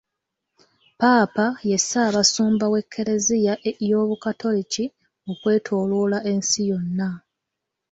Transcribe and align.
Ppaapa 0.99 1.45
ye 1.69 1.77
ssaabasumba 1.81 2.65
w'ekereziya 2.73 3.53
y'obukatoliki 3.89 4.85
okwetooloola 5.31 6.17
ensi 6.31 6.61
yonna. 6.69 7.09